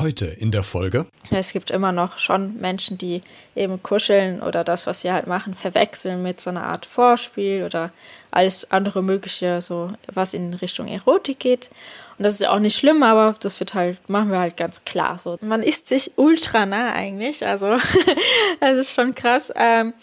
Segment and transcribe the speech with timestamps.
[0.00, 1.04] Heute in der Folge.
[1.30, 3.20] Es gibt immer noch schon Menschen, die
[3.54, 7.92] eben kuscheln oder das, was sie halt machen, verwechseln mit so einer Art Vorspiel oder
[8.30, 11.70] alles andere Mögliche, so was in Richtung Erotik geht.
[12.18, 15.18] Und das ist auch nicht schlimm, aber das wird halt, machen wir halt ganz klar
[15.18, 15.38] so.
[15.40, 17.78] Man ist sich ultra nah eigentlich, also
[18.60, 19.50] das ist schon krass.
[19.56, 19.94] Ähm,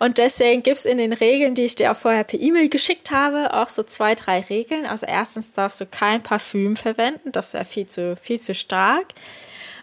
[0.00, 3.12] und deswegen gibt es in den Regeln, die ich dir auch vorher per E-Mail geschickt
[3.12, 4.84] habe, auch so zwei, drei Regeln.
[4.84, 9.06] Also erstens darfst du kein Parfüm verwenden, das wäre viel zu, viel zu stark.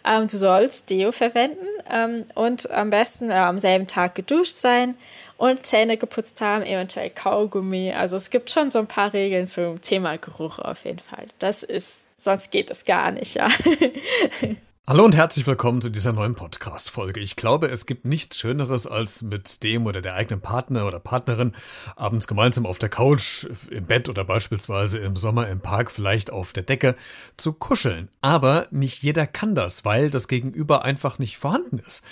[0.03, 4.97] Ähm, du sollst Deo verwenden ähm, und am besten äh, am selben Tag geduscht sein
[5.37, 7.93] und Zähne geputzt haben, eventuell Kaugummi.
[7.93, 11.27] Also es gibt schon so ein paar Regeln zum Thema Geruch auf jeden Fall.
[11.39, 13.47] Das ist, sonst geht es gar nicht, ja.
[14.89, 17.19] Hallo und herzlich willkommen zu dieser neuen Podcast-Folge.
[17.19, 21.51] Ich glaube, es gibt nichts Schöneres, als mit dem oder der eigenen Partner oder Partnerin
[21.97, 26.53] abends gemeinsam auf der Couch, im Bett oder beispielsweise im Sommer im Park, vielleicht auf
[26.53, 26.95] der Decke
[27.35, 28.07] zu kuscheln.
[28.21, 32.05] Aber nicht jeder kann das, weil das Gegenüber einfach nicht vorhanden ist.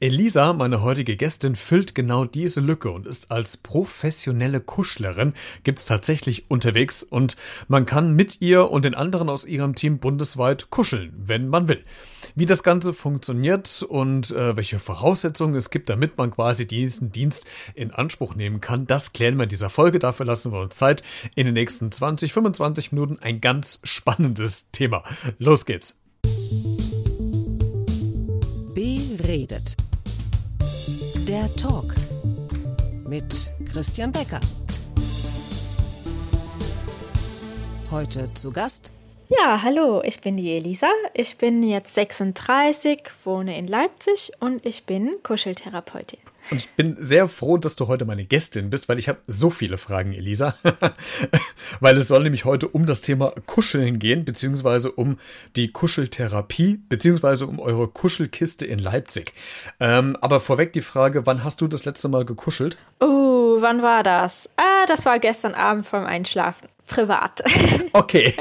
[0.00, 6.50] Elisa, meine heutige Gästin, füllt genau diese Lücke und ist als professionelle Kuschlerin, gibt's tatsächlich
[6.50, 7.36] unterwegs und
[7.68, 11.84] man kann mit ihr und den anderen aus ihrem Team bundesweit kuscheln, wenn man will.
[12.34, 17.46] Wie das Ganze funktioniert und äh, welche Voraussetzungen es gibt, damit man quasi diesen Dienst
[17.74, 19.98] in Anspruch nehmen kann, das klären wir in dieser Folge.
[19.98, 21.02] Dafür lassen wir uns Zeit.
[21.34, 25.02] In den nächsten 20, 25 Minuten ein ganz spannendes Thema.
[25.38, 25.98] Los geht's.
[28.74, 29.76] Beredet.
[31.28, 31.94] Der Talk
[33.06, 34.40] mit Christian Becker.
[37.90, 38.92] Heute zu Gast
[39.38, 40.88] ja, hallo, ich bin die Elisa.
[41.14, 46.18] Ich bin jetzt 36, wohne in Leipzig und ich bin Kuscheltherapeutin.
[46.50, 49.50] Und ich bin sehr froh, dass du heute meine Gästin bist, weil ich habe so
[49.50, 50.56] viele Fragen, Elisa.
[51.80, 55.18] weil es soll nämlich heute um das Thema Kuscheln gehen, beziehungsweise um
[55.56, 59.32] die Kuscheltherapie, beziehungsweise um eure Kuschelkiste in Leipzig.
[59.78, 62.76] Ähm, aber vorweg die Frage, wann hast du das letzte Mal gekuschelt?
[63.00, 64.50] Oh, wann war das?
[64.56, 67.42] Ah, das war gestern Abend vorm Einschlafen privat.
[67.94, 68.34] Okay.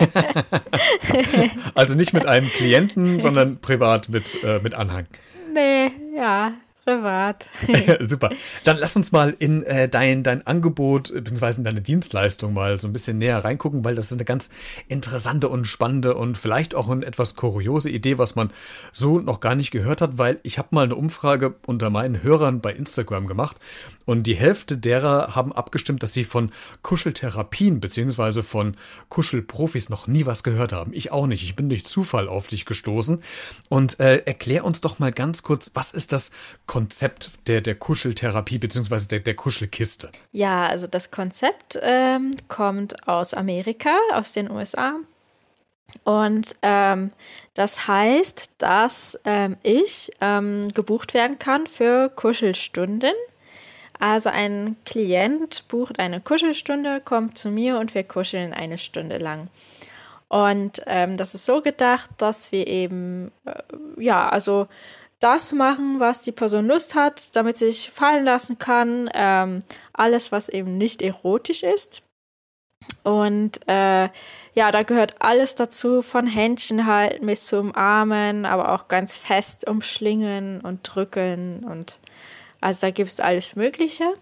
[1.75, 5.07] also nicht mit einem Klienten, sondern privat mit, äh, mit Anhang.
[5.53, 6.53] Nee, ja,
[6.84, 7.50] privat.
[8.00, 8.31] Super.
[8.64, 11.58] Dann lass uns mal in äh, dein, dein Angebot bzw.
[11.58, 14.50] in deine Dienstleistung mal so ein bisschen näher reingucken, weil das ist eine ganz
[14.88, 18.52] interessante und spannende und vielleicht auch eine etwas kuriose Idee, was man
[18.92, 22.62] so noch gar nicht gehört hat, weil ich habe mal eine Umfrage unter meinen Hörern
[22.62, 23.58] bei Instagram gemacht
[24.06, 28.42] und die Hälfte derer haben abgestimmt, dass sie von Kuscheltherapien bzw.
[28.42, 28.75] von
[29.09, 30.94] Kuschelprofis noch nie was gehört haben.
[30.94, 31.44] Ich auch nicht.
[31.44, 33.22] Ich bin durch Zufall auf dich gestoßen
[33.69, 36.31] und äh, erklär uns doch mal ganz kurz, was ist das
[36.71, 39.05] Konzept der, der Kuscheltherapie bzw.
[39.09, 40.09] Der, der Kuschelkiste?
[40.31, 44.95] Ja, also das Konzept ähm, kommt aus Amerika, aus den USA.
[46.05, 47.11] Und ähm,
[47.55, 53.15] das heißt, dass ähm, ich ähm, gebucht werden kann für Kuschelstunden.
[53.99, 59.49] Also ein Klient bucht eine Kuschelstunde, kommt zu mir und wir kuscheln eine Stunde lang.
[60.29, 63.51] Und ähm, das ist so gedacht, dass wir eben, äh,
[64.01, 64.69] ja, also
[65.21, 69.09] das machen, was die Person Lust hat, damit sie sich fallen lassen kann.
[69.13, 69.59] Ähm,
[69.93, 72.03] alles, was eben nicht erotisch ist.
[73.03, 74.09] Und äh,
[74.53, 79.67] ja, da gehört alles dazu, von Händchen halten bis zum Umarmen, aber auch ganz fest
[79.67, 81.63] umschlingen und drücken.
[81.63, 81.99] Und
[82.59, 84.13] also da gibt es alles Mögliche.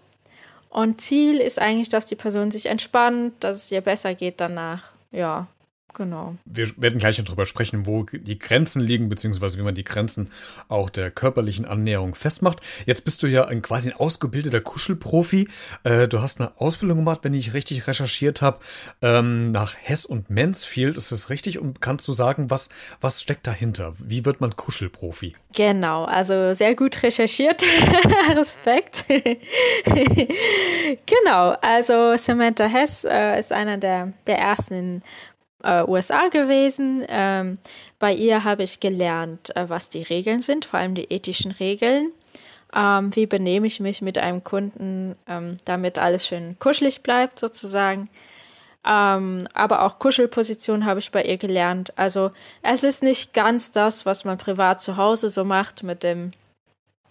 [0.68, 4.92] Und Ziel ist eigentlich, dass die Person sich entspannt, dass es ihr besser geht danach.
[5.10, 5.48] Ja,
[5.94, 6.36] Genau.
[6.44, 10.30] Wir werden gleich darüber sprechen, wo die Grenzen liegen, beziehungsweise wie man die Grenzen
[10.68, 12.60] auch der körperlichen Annäherung festmacht.
[12.86, 15.48] Jetzt bist du ja ein quasi ein ausgebildeter Kuschelprofi.
[15.84, 18.58] Äh, du hast eine Ausbildung gemacht, wenn ich richtig recherchiert habe,
[19.02, 20.96] ähm, nach Hess und Mansfield.
[20.96, 21.58] Ist das richtig?
[21.58, 23.94] Und kannst du sagen, was, was steckt dahinter?
[23.98, 25.34] Wie wird man Kuschelprofi?
[25.54, 27.64] Genau, also sehr gut recherchiert.
[28.36, 29.04] Respekt.
[31.06, 35.02] genau, also Samantha Hess äh, ist einer der, der ersten in
[35.62, 37.04] äh, USA gewesen.
[37.08, 37.58] Ähm,
[37.98, 42.12] bei ihr habe ich gelernt, äh, was die Regeln sind, vor allem die ethischen Regeln.
[42.74, 48.08] Ähm, wie benehme ich mich mit einem Kunden, ähm, damit alles schön kuschelig bleibt, sozusagen.
[48.86, 51.92] Ähm, aber auch Kuschelposition habe ich bei ihr gelernt.
[51.96, 52.30] Also
[52.62, 56.32] es ist nicht ganz das, was man privat zu Hause so macht mit dem,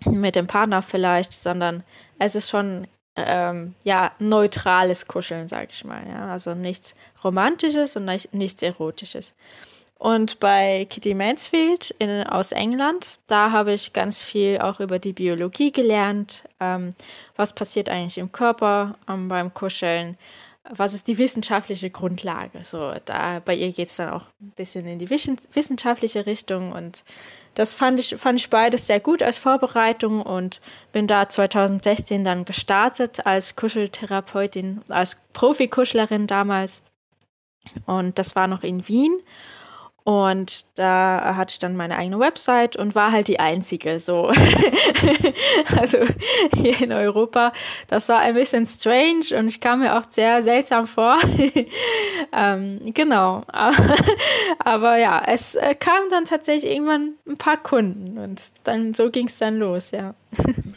[0.05, 1.83] mit dem Partner vielleicht, sondern
[2.17, 2.87] es ist schon
[3.27, 6.01] ähm, ja, neutrales Kuscheln, sag ich mal.
[6.07, 6.27] Ja?
[6.27, 9.33] Also nichts Romantisches und nicht, nichts Erotisches.
[9.97, 15.11] Und bei Kitty Mansfield in, aus England, da habe ich ganz viel auch über die
[15.11, 16.43] Biologie gelernt.
[16.61, 16.91] Ähm,
[17.35, 20.17] was passiert eigentlich im Körper ähm, beim Kuscheln?
[20.69, 22.63] was ist die wissenschaftliche Grundlage?
[22.63, 27.03] So, da bei ihr geht es dann auch ein bisschen in die wissenschaftliche Richtung und
[27.59, 30.61] das fand ich, fand ich beides sehr gut als Vorbereitung und
[30.93, 36.83] bin da 2016 dann gestartet als Kuscheltherapeutin, als Profikuschlerin damals.
[37.85, 39.11] Und das war noch in Wien.
[40.09, 44.31] Und da hatte ich dann meine eigene Website und war halt die einzige so.
[45.79, 45.99] also
[46.55, 47.53] hier in Europa.
[47.85, 51.19] Das war ein bisschen strange und ich kam mir auch sehr seltsam vor.
[52.33, 53.43] ähm, genau.
[54.57, 59.27] Aber ja, es äh, kamen dann tatsächlich irgendwann ein paar Kunden und dann so ging
[59.27, 60.15] es dann los, ja.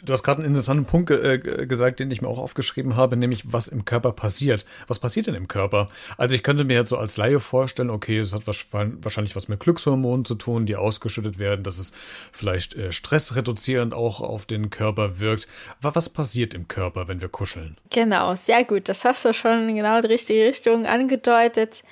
[0.03, 3.53] Du hast gerade einen interessanten Punkt äh, gesagt, den ich mir auch aufgeschrieben habe, nämlich
[3.53, 4.65] was im Körper passiert.
[4.87, 5.89] Was passiert denn im Körper?
[6.17, 9.59] Also ich könnte mir jetzt so als Laie vorstellen, okay, es hat wahrscheinlich was mit
[9.59, 11.93] Glückshormonen zu tun, die ausgeschüttet werden, dass es
[12.31, 15.47] vielleicht äh, stressreduzierend auch auf den Körper wirkt.
[15.81, 17.77] Was passiert im Körper, wenn wir kuscheln?
[17.91, 18.89] Genau, sehr gut.
[18.89, 21.83] Das hast du schon genau die richtige Richtung angedeutet.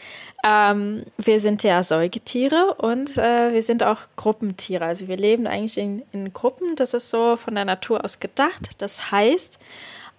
[0.44, 4.86] Ähm, wir sind ja Säugetiere und äh, wir sind auch Gruppentiere.
[4.86, 6.76] Also wir leben eigentlich in, in, Gruppen.
[6.76, 8.70] Das ist so von der Natur aus gedacht.
[8.80, 9.60] Das heißt,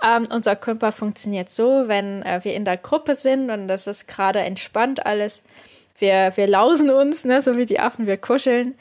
[0.04, 4.06] ähm, unser Körper funktioniert so, wenn äh, wir in der Gruppe sind und das ist
[4.06, 5.42] gerade entspannt alles.
[5.98, 8.76] Wir, wir lausen uns, ne, so wie die Affen, wir kuscheln.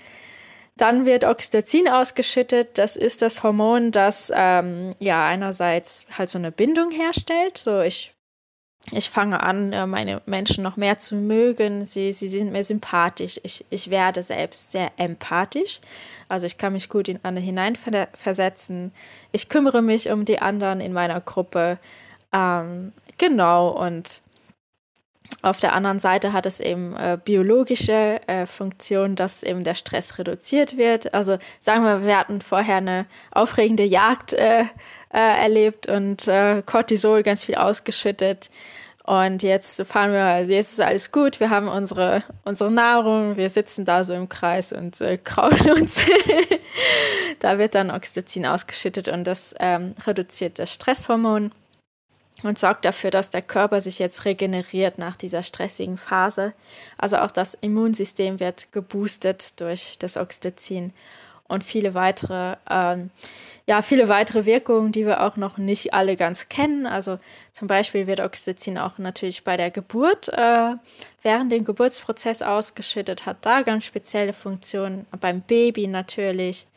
[0.78, 2.78] Dann wird Oxytocin ausgeschüttet.
[2.78, 7.58] Das ist das Hormon, das ähm, ja einerseits halt so eine Bindung herstellt.
[7.58, 8.14] So ich
[8.90, 11.86] ich fange an, äh, meine Menschen noch mehr zu mögen.
[11.86, 13.40] Sie, sie sind mir sympathisch.
[13.44, 15.80] Ich, ich werde selbst sehr empathisch.
[16.28, 18.92] Also ich kann mich gut in andere hineinversetzen.
[19.32, 21.78] Ich kümmere mich um die anderen in meiner Gruppe.
[22.34, 23.70] Ähm, genau.
[23.70, 24.24] Und
[25.44, 30.18] auf der anderen Seite hat es eben äh, biologische äh, Funktion, dass eben der Stress
[30.18, 31.14] reduziert wird.
[31.14, 34.66] Also sagen wir, wir hatten vorher eine aufregende Jagd äh,
[35.14, 38.50] äh, erlebt und äh, Cortisol ganz viel ausgeschüttet.
[39.04, 43.50] Und jetzt fahren wir, also jetzt ist alles gut, wir haben unsere, unsere Nahrung, wir
[43.50, 46.00] sitzen da so im Kreis und äh, kraulen uns.
[47.40, 51.52] da wird dann Oxytocin ausgeschüttet und das ähm, reduziert das Stresshormon
[52.44, 56.54] und sorgt dafür, dass der Körper sich jetzt regeneriert nach dieser stressigen Phase.
[56.98, 60.94] Also auch das Immunsystem wird geboostet durch das Oxytocin
[61.52, 63.12] und viele weitere ähm,
[63.68, 66.86] ja, viele weitere Wirkungen, die wir auch noch nicht alle ganz kennen.
[66.86, 67.20] Also
[67.52, 70.76] zum Beispiel wird Oxytocin auch natürlich bei der Geburt äh,
[71.22, 75.06] während dem Geburtsprozess ausgeschüttet, hat da ganz spezielle Funktionen.
[75.20, 76.68] Beim Baby natürlich.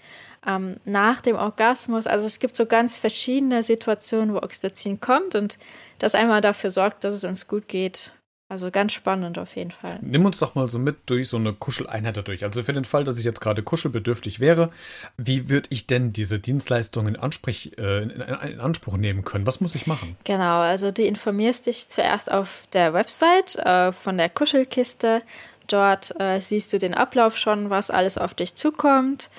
[0.47, 5.59] Ähm, nach dem Orgasmus, also es gibt so ganz verschiedene Situationen, wo Oxytocin kommt und
[5.99, 8.13] das einmal dafür sorgt, dass es uns gut geht
[8.49, 9.99] also ganz spannend auf jeden Fall.
[10.03, 12.45] Nimm uns doch mal so mit durch so eine Kuscheleinheit dadurch.
[12.45, 14.71] Also für den Fall, dass ich jetzt gerade kuschelbedürftig wäre,
[15.17, 19.47] wie würde ich denn diese Dienstleistungen in, Ansprech, äh, in, in, Anspruch nehmen können?
[19.47, 20.17] Was muss ich machen?
[20.25, 25.23] Genau, also du informierst dich zuerst auf der Website äh, von der Kuschelkiste.
[25.67, 29.31] Dort äh, siehst du den Ablauf schon, was alles auf dich zukommt.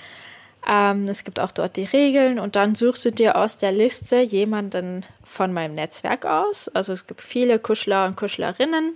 [0.68, 4.22] Ähm, es gibt auch dort die Regeln und dann suchst du dir aus der Liste
[4.22, 6.70] jemanden von meinem Netzwerk aus.
[6.70, 8.96] Also es gibt viele Kuschler und Kuschlerinnen,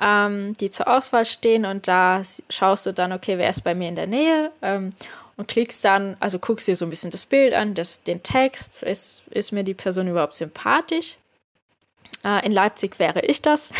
[0.00, 3.88] ähm, die zur Auswahl stehen und da schaust du dann, okay, wer ist bei mir
[3.88, 4.90] in der Nähe ähm,
[5.38, 8.82] und klickst dann, also guckst dir so ein bisschen das Bild an, das, den Text,
[8.82, 11.16] ist, ist mir die Person überhaupt sympathisch?
[12.24, 13.70] Äh, in Leipzig wäre ich das.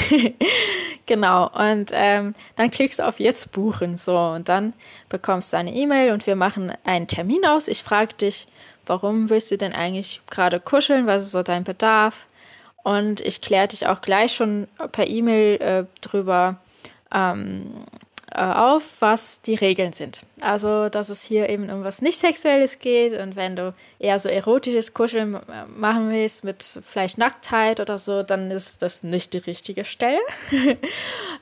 [1.06, 1.48] genau.
[1.48, 3.96] Und ähm, dann klickst du auf Jetzt buchen.
[3.96, 4.72] So, und dann
[5.08, 7.69] bekommst du eine E-Mail und wir machen einen Termin aus.
[7.69, 8.47] Ich frage dich,
[8.87, 11.06] warum willst du denn eigentlich gerade kuscheln?
[11.06, 12.26] Was ist so dein Bedarf?
[12.82, 16.56] Und ich kläre dich auch gleich schon per E-Mail äh, drüber,
[17.14, 18.00] ähm, äh,
[18.34, 20.20] auf, was die Regeln sind.
[20.40, 24.28] Also, dass es hier eben um was nicht Sexuelles geht und wenn du eher so
[24.28, 29.84] erotisches Kuscheln machen willst mit vielleicht Nacktheit oder so, dann ist das nicht die richtige
[29.84, 30.20] Stelle.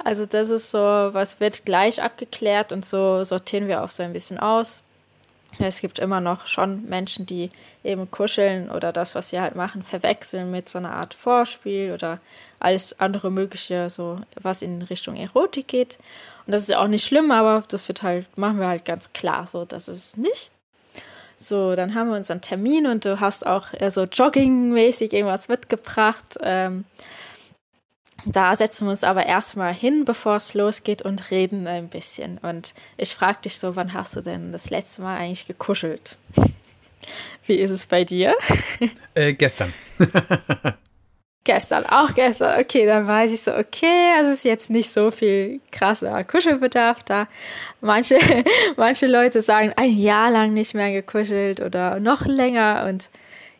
[0.05, 4.13] also, das ist so, was wird gleich abgeklärt und so sortieren wir auch so ein
[4.13, 4.83] bisschen aus.
[5.59, 7.51] Es gibt immer noch schon Menschen, die
[7.83, 12.21] eben kuscheln oder das, was sie halt machen, verwechseln mit so einer Art Vorspiel oder
[12.61, 15.99] alles andere Mögliche, so was in Richtung Erotik geht.
[16.49, 19.13] Und das ist ja auch nicht schlimm, aber das wird halt, machen wir halt ganz
[19.13, 20.51] klar, so, das ist es nicht.
[21.37, 26.39] So, dann haben wir unseren Termin und du hast auch äh, so joggingmäßig irgendwas mitgebracht.
[26.41, 26.87] Ähm,
[28.25, 32.39] da setzen wir uns aber erstmal hin, bevor es losgeht und reden ein bisschen.
[32.39, 36.17] Und ich frage dich so, wann hast du denn das letzte Mal eigentlich gekuschelt?
[37.45, 38.35] Wie ist es bei dir?
[39.15, 39.75] Äh, gestern.
[41.49, 42.61] gestern, auch gestern.
[42.61, 47.27] Okay, dann weiß ich so, okay, es ist jetzt nicht so viel krasser Kuschelbedarf da.
[47.81, 48.19] Manche,
[48.77, 53.11] manche Leute sagen, ein Jahr lang nicht mehr gekuschelt oder noch länger und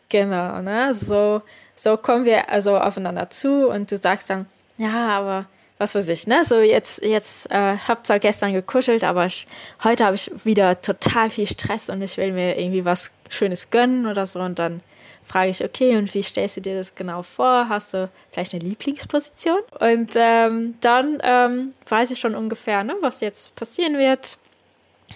[0.09, 1.41] genau, ne, so
[1.79, 5.45] so kommen wir also aufeinander zu und du sagst dann, ja, aber
[5.77, 6.43] was weiß ich, ne?
[6.43, 9.47] So jetzt, jetzt äh, hab zwar gestern gekuschelt, aber ich,
[9.81, 14.07] heute habe ich wieder total viel Stress und ich will mir irgendwie was Schönes gönnen
[14.07, 14.41] oder so.
[14.41, 14.81] Und dann
[15.29, 17.69] frage ich, okay, und wie stellst du dir das genau vor?
[17.69, 19.59] Hast du vielleicht eine Lieblingsposition?
[19.79, 24.39] Und ähm, dann ähm, weiß ich schon ungefähr, ne, was jetzt passieren wird.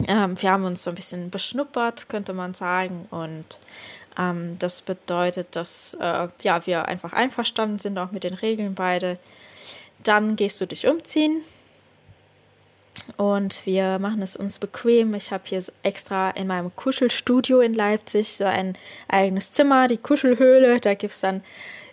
[0.07, 3.07] Ähm, wir haben uns so ein bisschen beschnuppert, könnte man sagen.
[3.09, 3.59] Und
[4.17, 9.17] ähm, das bedeutet, dass äh, ja, wir einfach einverstanden sind, auch mit den Regeln beide.
[10.03, 11.41] Dann gehst du dich umziehen
[13.17, 15.13] und wir machen es uns bequem.
[15.13, 20.79] Ich habe hier extra in meinem Kuschelstudio in Leipzig so ein eigenes Zimmer, die Kuschelhöhle.
[20.79, 21.43] Da gibt es dann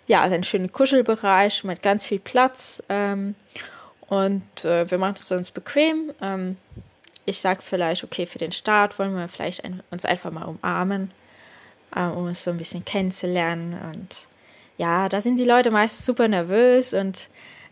[0.07, 2.81] ja einen schönen Kuschelbereich mit ganz viel Platz.
[2.89, 3.35] Ähm,
[4.07, 6.11] und äh, wir machen es uns bequem.
[6.21, 6.57] Ähm,
[7.25, 11.11] ich sage vielleicht, okay, für den Start wollen wir vielleicht ein, uns einfach mal umarmen,
[11.95, 13.77] äh, um es so ein bisschen kennenzulernen.
[13.93, 14.27] Und
[14.77, 17.29] ja, da sind die Leute meist super nervös und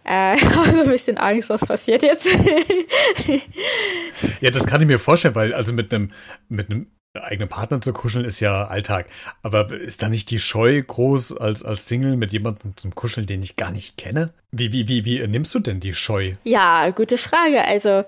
[0.09, 2.27] äh, habe ein bisschen Angst, was passiert jetzt.
[4.41, 6.11] ja, das kann ich mir vorstellen, weil also mit einem
[6.49, 9.07] mit einem eigenen Partner zu kuscheln ist ja Alltag.
[9.43, 13.43] Aber ist da nicht die Scheu groß als, als Single mit jemandem zum Kuscheln, den
[13.43, 14.31] ich gar nicht kenne?
[14.51, 16.33] Wie, wie, wie, wie nimmst du denn die Scheu?
[16.43, 17.63] Ja, gute Frage.
[17.65, 18.03] Also,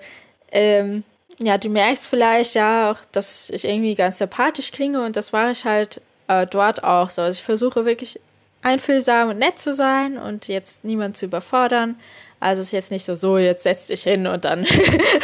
[0.50, 1.04] ähm,
[1.38, 5.50] ja, du merkst vielleicht ja auch, dass ich irgendwie ganz sympathisch klinge und das war
[5.50, 7.22] ich halt äh, dort auch so.
[7.22, 8.20] Also ich versuche wirklich
[8.62, 11.96] einfühlsam und nett zu sein und jetzt niemand zu überfordern.
[12.40, 14.66] Also es ist jetzt nicht so, so, jetzt setz dich hin und dann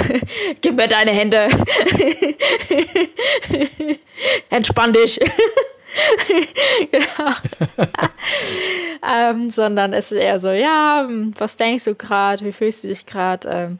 [0.60, 1.48] gib mir deine Hände.
[4.50, 5.18] Entspann dich.
[6.92, 7.32] genau.
[9.08, 13.04] ähm, sondern es ist eher so, ja, was denkst du gerade, wie fühlst du dich
[13.04, 13.48] gerade?
[13.48, 13.78] Ähm,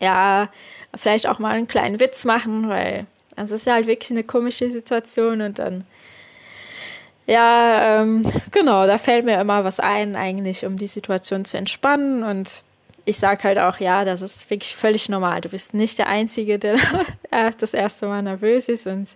[0.00, 0.48] ja,
[0.96, 4.70] vielleicht auch mal einen kleinen Witz machen, weil es ist ja halt wirklich eine komische
[4.70, 5.84] Situation und dann
[7.28, 12.22] ja, ähm, genau, da fällt mir immer was ein, eigentlich, um die Situation zu entspannen.
[12.22, 12.64] Und
[13.04, 15.42] ich sage halt auch, ja, das ist wirklich völlig normal.
[15.42, 16.78] Du bist nicht der Einzige, der
[17.58, 18.86] das erste Mal nervös ist.
[18.86, 19.14] Und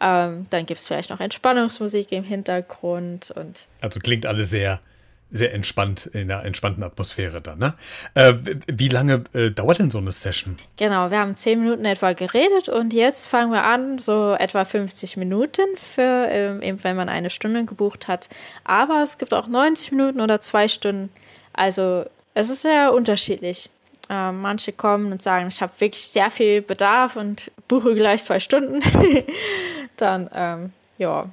[0.00, 3.30] ähm, dann gibt es vielleicht noch Entspannungsmusik im Hintergrund.
[3.30, 4.80] Und also klingt alles sehr
[5.30, 7.74] sehr entspannt, in einer entspannten Atmosphäre dann, ne?
[8.14, 8.34] Äh,
[8.66, 10.58] wie lange äh, dauert denn so eine Session?
[10.76, 15.16] Genau, wir haben zehn Minuten etwa geredet und jetzt fangen wir an, so etwa 50
[15.16, 18.28] Minuten für, ähm, eben wenn man eine Stunde gebucht hat.
[18.64, 21.10] Aber es gibt auch 90 Minuten oder zwei Stunden.
[21.52, 23.70] Also es ist sehr unterschiedlich.
[24.08, 28.40] Äh, manche kommen und sagen, ich habe wirklich sehr viel Bedarf und buche gleich zwei
[28.40, 28.80] Stunden.
[29.96, 31.26] dann, ähm, ja,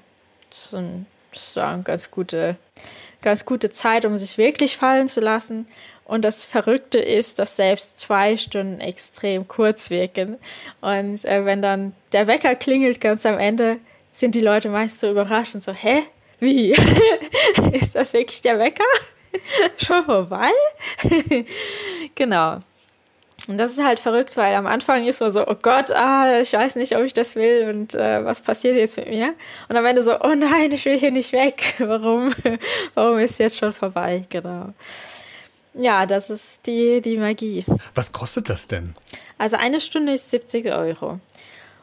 [0.50, 2.58] das ist, ein, das ist eine ganz gute
[3.22, 5.68] ganz gute Zeit, um sich wirklich fallen zu lassen.
[6.06, 10.38] Und das Verrückte ist, dass selbst zwei Stunden extrem kurz wirken.
[10.80, 13.80] Und äh, wenn dann der Wecker klingelt ganz am Ende,
[14.12, 16.04] sind die Leute meist so überrascht und so, hä?
[16.40, 16.72] Wie?
[17.74, 18.84] ist das wirklich der Wecker?
[19.78, 20.50] Schon vorbei?
[22.16, 22.60] genau.
[23.48, 26.52] Und das ist halt verrückt, weil am Anfang ist man so, oh Gott, ah, ich
[26.52, 29.34] weiß nicht, ob ich das will und äh, was passiert jetzt mit mir?
[29.70, 31.76] Und am Ende so, oh nein, ich will hier nicht weg.
[31.80, 32.34] Warum?
[32.94, 34.26] Warum ist jetzt schon vorbei?
[34.30, 34.74] Genau.
[35.74, 37.64] Ja, das ist die, die Magie.
[37.96, 38.96] Was kostet das denn?
[39.38, 41.20] Also eine Stunde ist 70 Euro.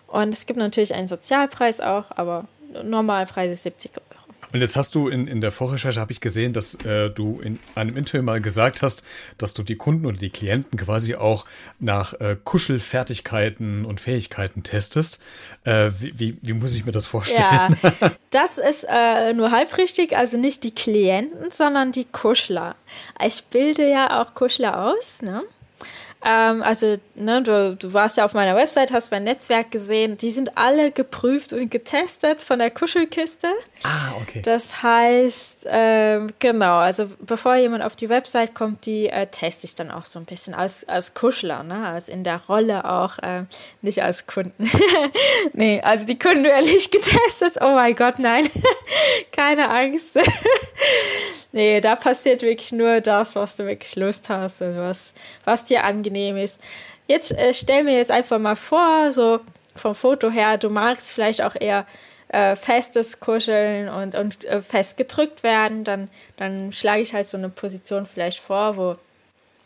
[0.08, 2.46] Und es gibt natürlich einen Sozialpreis auch, aber
[2.82, 4.13] Normalpreis ist 70 Euro.
[4.52, 7.58] Und jetzt hast du in, in der Vorrecherche, habe ich gesehen, dass äh, du in
[7.74, 9.02] einem Interview mal gesagt hast,
[9.38, 11.44] dass du die Kunden oder die Klienten quasi auch
[11.80, 15.20] nach äh, Kuschelfertigkeiten und Fähigkeiten testest.
[15.64, 17.42] Äh, wie, wie, wie, muss ich mir das vorstellen?
[17.42, 22.76] Ja, das ist äh, nur halb richtig, also nicht die Klienten, sondern die Kuschler.
[23.24, 25.42] Ich bilde ja auch Kuschler aus, ne?
[26.24, 30.16] Ähm, also, ne, du, du warst ja auf meiner Website, hast mein Netzwerk gesehen.
[30.16, 33.48] Die sind alle geprüft und getestet von der Kuschelkiste.
[33.82, 34.40] Ah, okay.
[34.40, 39.74] Das heißt, ähm, genau, also bevor jemand auf die Website kommt, die äh, teste ich
[39.74, 41.86] dann auch so ein bisschen als, als Kuschler, ne?
[41.86, 43.42] als in der Rolle auch, äh,
[43.82, 44.70] nicht als Kunden.
[45.52, 47.58] nee, also die Kunden werden nicht getestet.
[47.60, 48.48] Oh mein Gott, nein.
[49.32, 50.18] Keine Angst.
[51.52, 55.12] nee, da passiert wirklich nur das, was du wirklich Lust hast und was,
[55.44, 56.60] was dir angenehm angenehm ist.
[57.06, 59.40] Jetzt äh, stell mir jetzt einfach mal vor, so
[59.74, 61.86] vom Foto her, du magst vielleicht auch eher
[62.28, 67.36] äh, festes Kuscheln und, und äh, fest gedrückt werden, dann, dann schlage ich halt so
[67.36, 68.96] eine Position vielleicht vor, wo,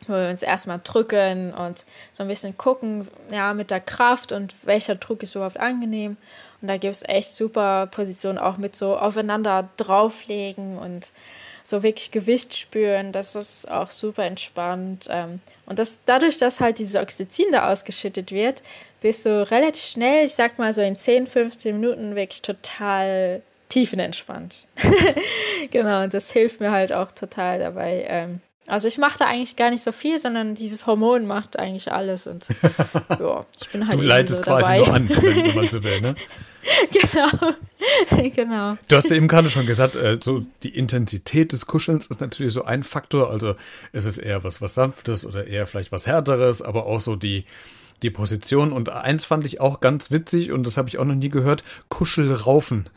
[0.06, 4.54] wo wir uns erstmal drücken und so ein bisschen gucken, ja, mit der Kraft und
[4.64, 6.16] welcher Druck ist überhaupt angenehm.
[6.60, 11.12] Und da gibt es echt super Positionen, auch mit so aufeinander drauflegen und
[11.68, 13.12] so wirklich Gewicht spüren.
[13.12, 15.06] Das ist auch super entspannt.
[15.10, 18.62] Ähm, und das, dadurch, dass halt dieses Oxytocin da ausgeschüttet wird,
[19.02, 24.66] bist du relativ schnell, ich sag mal so in 10, 15 Minuten wirklich total tiefenentspannt.
[25.70, 28.06] genau, und das hilft mir halt auch total dabei.
[28.08, 31.92] Ähm, also ich mache da eigentlich gar nicht so viel, sondern dieses Hormon macht eigentlich
[31.92, 32.46] alles und
[33.20, 34.86] ja, ich bin halt Du leitest so quasi dabei.
[34.86, 36.14] nur an, wenn man so will, ne?
[36.90, 37.54] genau.
[38.34, 38.76] genau.
[38.88, 42.52] Du hast ja eben gerade schon gesagt, äh, so die Intensität des Kuschelns ist natürlich
[42.52, 43.30] so ein Faktor.
[43.30, 43.54] Also
[43.92, 47.44] ist es eher was, was Sanftes oder eher vielleicht was Härteres, aber auch so die,
[48.02, 48.72] die Position.
[48.72, 51.62] Und eins fand ich auch ganz witzig und das habe ich auch noch nie gehört:
[51.88, 52.88] Kuschelraufen.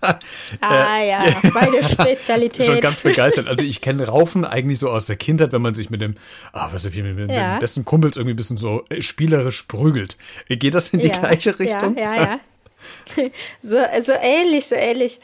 [0.60, 2.66] ah ja, meine Spezialität.
[2.66, 3.46] Schon ganz begeistert.
[3.46, 6.16] Also ich kenne Raufen eigentlich so aus der Kindheit, wenn man sich mit dem,
[6.52, 7.56] ah, was ist, mit, mit, ja.
[7.56, 10.16] dem besten Kumpels irgendwie ein bisschen so äh, spielerisch prügelt.
[10.48, 11.96] Geht das in die ja, gleiche Richtung?
[11.96, 12.40] Ja, ja, ja.
[13.62, 15.20] So, so ähnlich, so ähnlich.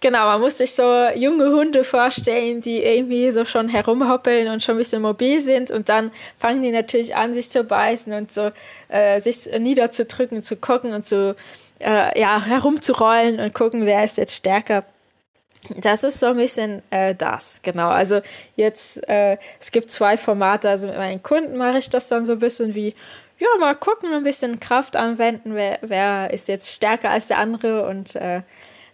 [0.00, 4.76] Genau, man muss sich so junge Hunde vorstellen, die irgendwie so schon herumhoppeln und schon
[4.76, 8.50] ein bisschen mobil sind und dann fangen die natürlich an, sich zu beißen und so
[8.88, 11.34] äh, sich niederzudrücken, zu gucken und zu
[11.80, 14.84] äh, ja, herumzurollen und gucken, wer ist jetzt stärker.
[15.76, 17.88] Das ist so ein bisschen äh, das, genau.
[17.88, 18.20] Also
[18.56, 22.32] jetzt, äh, es gibt zwei Formate, also mit meinen Kunden mache ich das dann so
[22.32, 22.94] ein bisschen wie,
[23.38, 27.86] ja, mal gucken, ein bisschen Kraft anwenden, wer, wer ist jetzt stärker als der andere
[27.86, 28.42] und äh,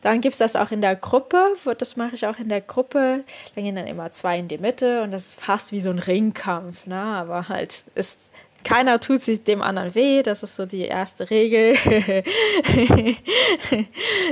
[0.00, 1.44] dann gibt es das auch in der Gruppe,
[1.76, 3.24] das mache ich auch in der Gruppe.
[3.54, 5.98] Da gehen dann immer zwei in die Mitte und das ist fast wie so ein
[5.98, 7.00] Ringkampf, ne?
[7.00, 8.30] aber halt ist
[8.64, 11.76] keiner tut sich dem anderen weh, das ist so die erste Regel.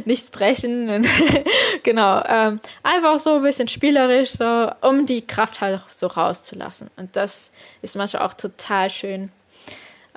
[0.04, 1.06] Nichts brechen.
[1.82, 2.22] genau.
[2.26, 6.90] Ähm, einfach so ein bisschen spielerisch, so, um die Kraft halt so rauszulassen.
[6.96, 9.30] Und das ist manchmal auch total schön.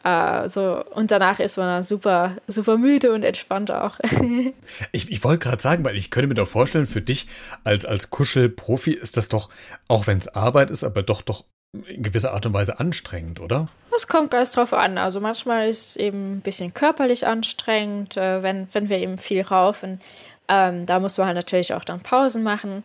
[0.06, 4.00] Uh, so, und danach ist man dann super, super müde und entspannt auch.
[4.92, 7.28] ich ich wollte gerade sagen, weil ich könnte mir doch vorstellen, für dich
[7.66, 9.50] als, als Kuschelprofi ist das doch,
[9.90, 11.44] auch wenn es Arbeit ist, aber doch, doch
[11.88, 13.68] in gewisser Art und Weise anstrengend, oder?
[13.96, 14.98] Es kommt ganz drauf an.
[14.98, 19.42] Also manchmal ist es eben ein bisschen körperlich anstrengend, äh, wenn, wenn wir eben viel
[19.42, 20.00] raufen.
[20.48, 22.84] Ähm, da muss man halt natürlich auch dann Pausen machen.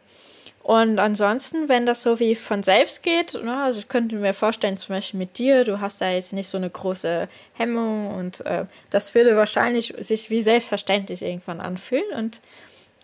[0.64, 4.78] Und ansonsten, wenn das so wie von selbst geht, ne, also ich könnte mir vorstellen,
[4.78, 8.64] zum Beispiel mit dir, du hast da jetzt nicht so eine große Hemmung und äh,
[8.88, 12.40] das würde wahrscheinlich sich wie selbstverständlich irgendwann anfühlen und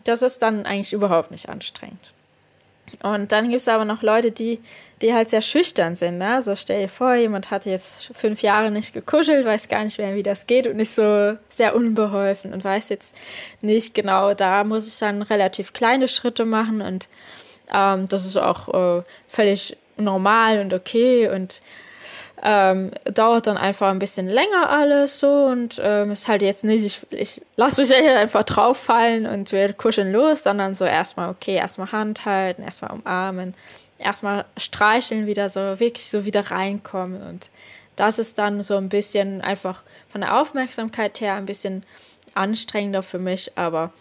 [0.04, 2.14] das ist dann eigentlich überhaupt nicht anstrengend.
[3.02, 4.58] Und dann gibt es aber noch Leute, die,
[5.02, 6.16] die halt sehr schüchtern sind.
[6.16, 6.28] Ne?
[6.28, 9.98] So also stell dir vor, jemand hat jetzt fünf Jahre nicht gekuschelt, weiß gar nicht
[9.98, 13.14] mehr, wie das geht und ist so sehr unbeholfen und weiß jetzt
[13.60, 17.10] nicht genau, da muss ich dann relativ kleine Schritte machen und
[17.72, 21.60] ähm, das ist auch äh, völlig normal und okay und
[22.42, 26.84] ähm, dauert dann einfach ein bisschen länger alles so und ähm, ist halt jetzt nicht,
[26.84, 31.28] ich, ich lasse mich ja einfach drauf fallen und wir kuscheln los, sondern so erstmal,
[31.28, 33.54] okay, erstmal Hand halten, erstmal umarmen,
[33.98, 37.50] erstmal streicheln, wieder so wirklich so wieder reinkommen und
[37.96, 41.84] das ist dann so ein bisschen einfach von der Aufmerksamkeit her ein bisschen
[42.32, 43.92] anstrengender für mich, aber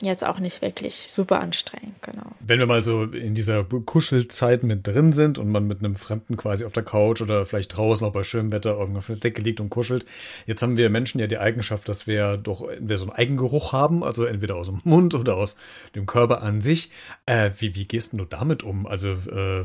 [0.00, 2.26] jetzt auch nicht wirklich super anstrengend, genau.
[2.40, 6.36] Wenn wir mal so in dieser Kuschelzeit mit drin sind und man mit einem Fremden
[6.36, 9.42] quasi auf der Couch oder vielleicht draußen auch bei schönem Wetter irgendwo auf der Decke
[9.42, 10.04] liegt und kuschelt,
[10.46, 14.04] jetzt haben wir Menschen ja die Eigenschaft, dass wir doch entweder so einen Eigengeruch haben,
[14.04, 15.56] also entweder aus dem Mund oder aus
[15.94, 16.90] dem Körper an sich.
[17.26, 18.86] Äh, wie, wie gehst du damit um?
[18.86, 19.64] Also äh,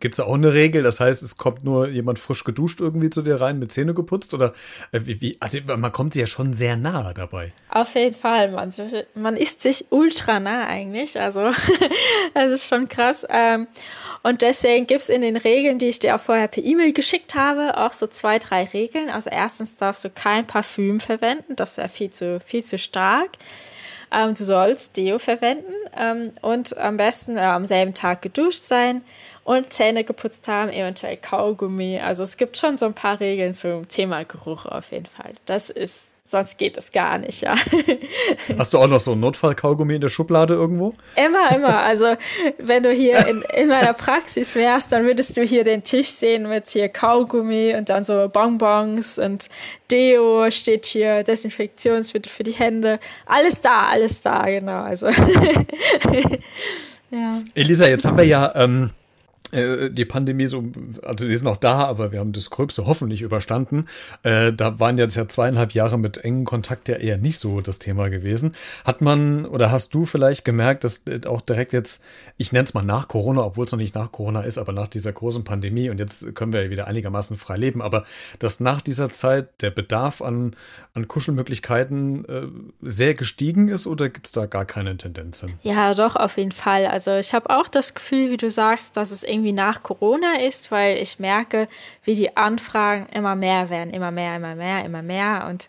[0.00, 0.82] gibt es da auch eine Regel?
[0.82, 4.34] Das heißt, es kommt nur jemand frisch geduscht irgendwie zu dir rein, mit Zähne geputzt
[4.34, 4.52] oder
[4.92, 7.52] äh, wie, wie, also man kommt sich ja schon sehr nahe dabei.
[7.70, 8.72] Auf jeden Fall, man,
[9.14, 11.20] man isst sich ultra nah eigentlich.
[11.20, 11.50] Also
[12.34, 13.26] das ist schon krass.
[13.28, 13.68] Ähm,
[14.22, 17.34] und deswegen gibt es in den Regeln, die ich dir auch vorher per E-Mail geschickt
[17.34, 19.10] habe, auch so zwei, drei Regeln.
[19.10, 23.30] Also erstens darfst du kein Parfüm verwenden, das wäre viel zu, viel zu stark.
[24.10, 29.04] Ähm, du sollst Deo verwenden ähm, und am besten äh, am selben Tag geduscht sein
[29.44, 32.00] und Zähne geputzt haben, eventuell Kaugummi.
[32.00, 35.34] Also es gibt schon so ein paar Regeln zum Thema Geruch auf jeden Fall.
[35.44, 37.54] Das ist Sonst geht es gar nicht, ja.
[38.58, 40.92] Hast du auch noch so ein Notfall-Kaugummi in der Schublade irgendwo?
[41.16, 41.78] Immer, immer.
[41.78, 42.16] Also,
[42.58, 46.46] wenn du hier in, in meiner Praxis wärst, dann würdest du hier den Tisch sehen
[46.46, 49.48] mit hier Kaugummi und dann so Bonbons und
[49.90, 53.00] Deo steht hier, Desinfektionsmittel für die Hände.
[53.24, 54.82] Alles da, alles da, genau.
[54.82, 55.06] Also,
[57.10, 57.38] ja.
[57.54, 58.52] Elisa, jetzt haben wir ja.
[58.54, 58.97] Ähm äh,
[59.52, 60.64] die Pandemie so,
[61.02, 63.86] also die ist noch da, aber wir haben das Gröbste hoffentlich überstanden.
[64.22, 67.78] Äh, da waren jetzt ja zweieinhalb Jahre mit engem Kontakt ja eher nicht so das
[67.78, 68.54] Thema gewesen.
[68.84, 72.04] Hat man oder hast du vielleicht gemerkt, dass auch direkt jetzt,
[72.36, 74.88] ich nenne es mal nach Corona, obwohl es noch nicht nach Corona ist, aber nach
[74.88, 78.04] dieser großen Pandemie und jetzt können wir ja wieder einigermaßen frei leben, aber
[78.38, 80.54] dass nach dieser Zeit der Bedarf an,
[80.94, 82.46] an Kuschelmöglichkeiten äh,
[82.82, 85.54] sehr gestiegen ist oder gibt es da gar keine Tendenz hin?
[85.62, 86.86] Ja, doch, auf jeden Fall.
[86.86, 90.40] Also ich habe auch das Gefühl, wie du sagst, dass es irgendwie irgendwie nach Corona
[90.40, 91.68] ist, weil ich merke,
[92.04, 95.46] wie die Anfragen immer mehr werden, immer mehr, immer mehr, immer mehr.
[95.48, 95.68] Und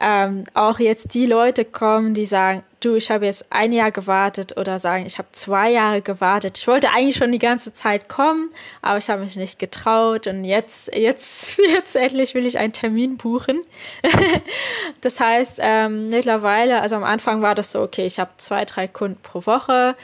[0.00, 4.56] ähm, auch jetzt die Leute kommen, die sagen, du, ich habe jetzt ein Jahr gewartet
[4.56, 6.56] oder sagen, ich habe zwei Jahre gewartet.
[6.56, 10.44] Ich wollte eigentlich schon die ganze Zeit kommen, aber ich habe mich nicht getraut und
[10.44, 13.60] jetzt, jetzt, jetzt endlich will ich einen Termin buchen.
[15.02, 18.88] das heißt, ähm, mittlerweile, also am Anfang war das so, okay, ich habe zwei, drei
[18.88, 19.96] Kunden pro Woche.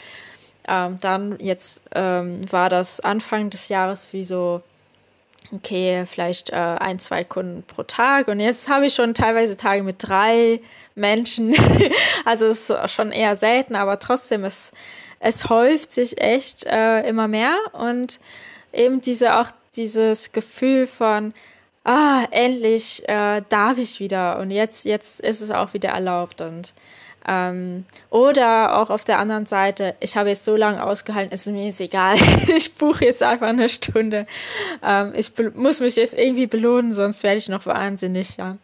[0.69, 4.63] Ähm, dann jetzt ähm, war das Anfang des Jahres wie so
[5.53, 8.29] okay, vielleicht äh, ein, zwei Kunden pro Tag.
[8.29, 10.61] Und jetzt habe ich schon teilweise Tage mit drei
[10.95, 11.55] Menschen.
[12.25, 14.73] also es ist schon eher selten, aber trotzdem, es,
[15.21, 17.57] es häuft sich echt äh, immer mehr.
[17.73, 18.21] Und
[18.73, 21.35] eben diese auch dieses Gefühl von,
[21.87, 26.41] ah, endlich äh, darf ich wieder und jetzt, jetzt ist es auch wieder erlaubt.
[26.41, 26.75] Und
[27.29, 31.67] ähm, oder auch auf der anderen Seite, ich habe jetzt so lange ausgehalten, ist mir
[31.67, 32.17] jetzt egal.
[32.57, 34.27] ich buche jetzt einfach eine Stunde.
[34.83, 38.37] Ähm, ich muss mich jetzt irgendwie belohnen, sonst werde ich noch wahnsinnig.
[38.37, 38.57] Ja.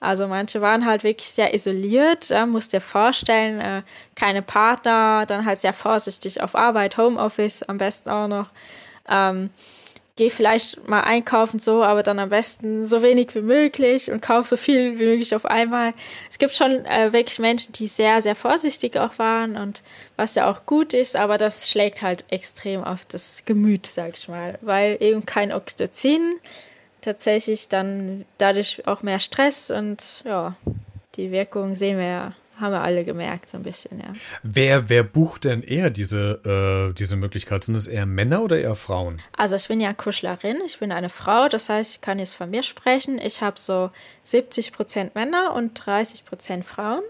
[0.00, 3.82] Also manche waren halt wirklich sehr isoliert, ja, musst dir vorstellen, äh,
[4.16, 8.48] keine Partner, dann halt sehr vorsichtig auf Arbeit, Homeoffice am besten auch noch.
[9.08, 9.50] Ähm,
[10.16, 14.46] geh vielleicht mal einkaufen so, aber dann am besten so wenig wie möglich und kauf
[14.46, 15.94] so viel wie möglich auf einmal.
[16.30, 19.82] Es gibt schon äh, wirklich Menschen, die sehr, sehr vorsichtig auch waren und
[20.16, 24.28] was ja auch gut ist, aber das schlägt halt extrem auf das Gemüt, sag ich
[24.28, 26.36] mal, weil eben kein Oxytocin
[27.00, 30.54] tatsächlich dann dadurch auch mehr Stress und ja,
[31.16, 34.14] die Wirkung sehen wir ja haben wir alle gemerkt, so ein bisschen, ja.
[34.42, 37.64] Wer, wer bucht denn eher diese, äh, diese Möglichkeit?
[37.64, 39.20] Sind es eher Männer oder eher Frauen?
[39.36, 42.48] Also ich bin ja Kuschlerin, ich bin eine Frau, das heißt, ich kann jetzt von
[42.48, 43.18] mir sprechen.
[43.18, 43.90] Ich habe so
[44.22, 47.02] 70 Prozent Männer und 30 Prozent Frauen.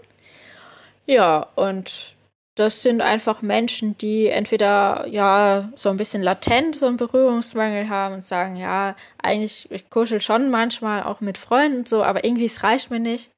[1.05, 2.17] Ja, und
[2.55, 8.15] das sind einfach Menschen, die entweder ja so ein bisschen latent so einen Berührungsmangel haben
[8.15, 12.45] und sagen, ja, eigentlich ich kuschel schon manchmal auch mit Freunden und so, aber irgendwie
[12.45, 13.31] es reicht mir nicht.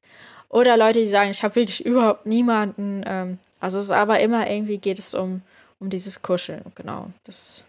[0.48, 3.02] Oder Leute, die sagen, ich habe wirklich überhaupt niemanden.
[3.06, 5.42] Ähm, also es aber immer irgendwie geht es um,
[5.80, 7.10] um dieses Kuscheln, genau.
[7.24, 7.64] Das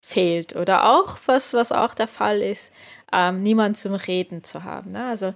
[0.00, 0.56] fehlt.
[0.56, 2.72] Oder auch, was, was auch der Fall ist,
[3.12, 4.92] ähm, niemand zum Reden zu haben.
[4.92, 5.06] Ne?
[5.06, 5.34] Also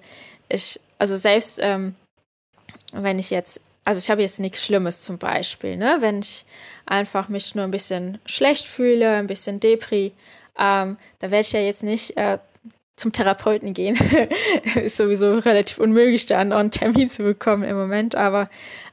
[0.48, 1.94] ich, also selbst ähm,
[2.92, 5.96] wenn ich jetzt, also ich habe jetzt nichts Schlimmes zum Beispiel, ne?
[6.00, 6.44] Wenn ich
[6.86, 10.12] einfach mich nur ein bisschen schlecht fühle, ein bisschen Depri,
[10.58, 12.38] ähm, da werde ich ja jetzt nicht äh,
[12.96, 13.98] zum Therapeuten gehen.
[14.76, 18.14] ist sowieso relativ unmöglich, da einen Termin zu bekommen im Moment.
[18.14, 18.48] Aber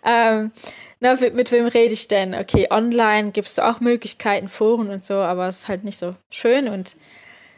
[0.06, 0.52] ähm,
[1.00, 2.36] na, mit, mit wem rede ich denn?
[2.36, 6.16] Okay, online gibt es auch Möglichkeiten, Foren und so, aber es ist halt nicht so
[6.30, 6.68] schön.
[6.68, 6.96] Und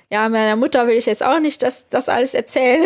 [0.10, 2.84] ja, meiner Mutter will ich jetzt auch nicht das, das alles erzählen.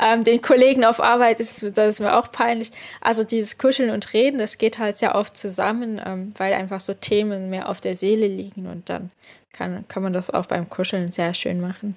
[0.00, 2.70] ähm, den Kollegen auf Arbeit ist das ist mir auch peinlich.
[3.00, 6.94] Also dieses Kuscheln und Reden, das geht halt sehr oft zusammen, ähm, weil einfach so
[6.94, 9.10] Themen mehr auf der Seele liegen und dann
[9.52, 11.96] kann, kann man das auch beim Kuscheln sehr schön machen.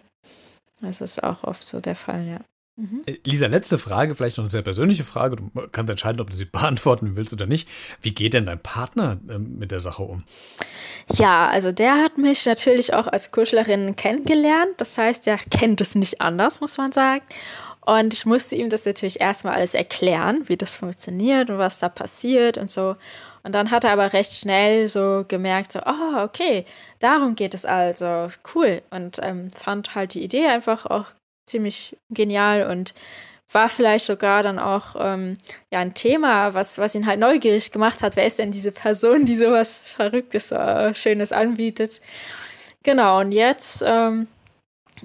[0.81, 2.39] Das ist auch oft so der Fall, ja.
[2.75, 3.03] Mhm.
[3.05, 5.35] Äh, Lisa, letzte Frage, vielleicht noch eine sehr persönliche Frage.
[5.35, 7.69] Du kannst entscheiden, ob du sie beantworten willst oder nicht.
[8.01, 10.23] Wie geht denn dein Partner äh, mit der Sache um?
[11.13, 14.73] Ja, also der hat mich natürlich auch als Kuschlerin kennengelernt.
[14.77, 17.23] Das heißt, er kennt es nicht anders, muss man sagen.
[17.81, 21.89] Und ich musste ihm das natürlich erstmal alles erklären, wie das funktioniert und was da
[21.89, 22.95] passiert und so.
[23.43, 26.65] Und dann hat er aber recht schnell so gemerkt, so, oh, okay,
[26.99, 28.81] darum geht es also, cool.
[28.89, 31.07] Und ähm, fand halt die Idee einfach auch
[31.45, 32.93] ziemlich genial und
[33.51, 35.33] war vielleicht sogar dann auch ähm,
[35.71, 38.15] ja ein Thema, was, was ihn halt neugierig gemacht hat.
[38.15, 42.01] Wer ist denn diese Person, die sowas Verrücktes, äh, Schönes anbietet?
[42.83, 44.27] Genau, und jetzt ähm,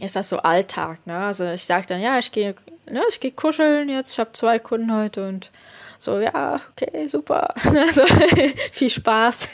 [0.01, 1.18] ist das so Alltag, ne?
[1.18, 2.55] Also ich sage dann, ja, ich gehe,
[2.87, 5.51] ne, ich gehe kuscheln jetzt, ich habe zwei Kunden heute und
[5.98, 7.54] so, ja, okay, super.
[7.64, 8.02] Also,
[8.72, 9.50] viel Spaß.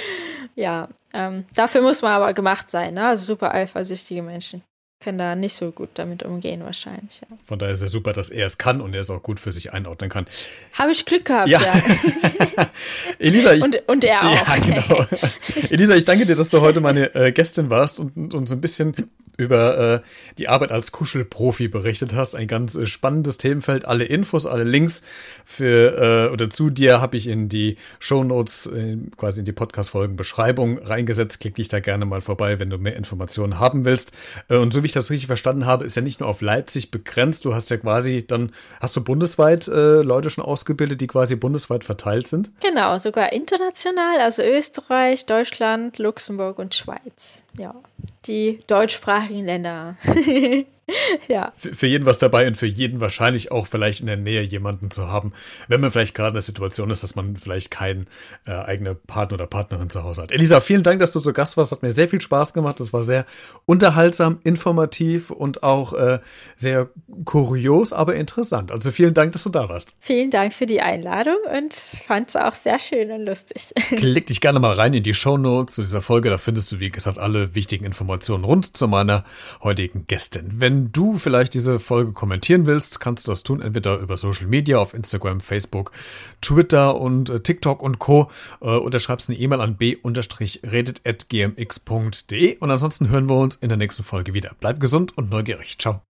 [0.54, 3.08] ja, ähm, dafür muss man aber gemacht sein, ne?
[3.08, 4.62] Also super eifersüchtige Menschen
[5.00, 7.20] können da nicht so gut damit umgehen wahrscheinlich.
[7.20, 7.36] Ja.
[7.46, 9.52] Von daher ist es super, dass er es kann und er es auch gut für
[9.52, 10.26] sich einordnen kann.
[10.72, 11.60] Habe ich Glück gehabt, ja.
[11.60, 12.70] ja.
[13.20, 14.48] Elisa, ich, und, und er auch.
[14.48, 15.06] Ja, genau.
[15.70, 18.96] Elisa, ich danke dir, dass du heute meine äh, Gästin warst und uns ein bisschen
[19.38, 20.00] über äh,
[20.36, 22.34] die Arbeit als Kuschelprofi berichtet hast.
[22.34, 23.84] Ein ganz äh, spannendes Themenfeld.
[23.84, 25.02] Alle Infos, alle Links
[25.44, 29.52] für äh, oder zu dir habe ich in die Show Notes, äh, quasi in die
[29.52, 31.38] Podcast-Folgen Beschreibung reingesetzt.
[31.38, 34.10] Klick dich da gerne mal vorbei, wenn du mehr Informationen haben willst.
[34.48, 36.90] Äh, und so wie ich das richtig verstanden habe, ist ja nicht nur auf Leipzig
[36.90, 37.44] begrenzt.
[37.44, 41.84] Du hast ja quasi dann, hast du bundesweit äh, Leute schon ausgebildet, die quasi bundesweit
[41.84, 42.50] verteilt sind?
[42.60, 47.42] Genau, sogar international, also Österreich, Deutschland, Luxemburg und Schweiz.
[47.56, 47.74] Ja,
[48.26, 49.96] die deutschsprachigen Länder.
[51.28, 51.52] ja.
[51.56, 54.90] Für, für jeden was dabei und für jeden wahrscheinlich auch vielleicht in der Nähe jemanden
[54.90, 55.32] zu haben,
[55.68, 58.06] wenn man vielleicht gerade in der Situation ist, dass man vielleicht keinen
[58.46, 60.32] äh, eigenen Partner oder Partnerin zu Hause hat.
[60.32, 61.72] Elisa, vielen Dank, dass du zu Gast warst.
[61.72, 62.80] Hat mir sehr viel Spaß gemacht.
[62.80, 63.26] Das war sehr
[63.66, 66.18] unterhaltsam, informativ und auch äh,
[66.56, 66.88] sehr
[67.24, 68.72] kurios, aber interessant.
[68.72, 69.94] Also vielen Dank, dass du da warst.
[70.00, 73.72] Vielen Dank für die Einladung und fand es auch sehr schön und lustig.
[73.96, 76.30] Klick dich gerne mal rein in die Show Notes zu dieser Folge.
[76.30, 79.24] Da findest du, wie gesagt, alle wichtigen Informationen rund zu meiner
[79.62, 80.52] heutigen Gästin.
[80.54, 84.78] Wenn du vielleicht diese Folge kommentieren willst, kannst du das tun, entweder über Social Media
[84.78, 85.90] auf Instagram, Facebook,
[86.40, 88.30] Twitter und äh, TikTok und Co.
[88.60, 94.04] Äh, oder schreibst eine E-Mail an b-redet.gmx.de und ansonsten hören wir uns in der nächsten
[94.04, 94.52] Folge wieder.
[94.60, 95.78] Bleib gesund und neugierig.
[95.78, 96.07] Ciao.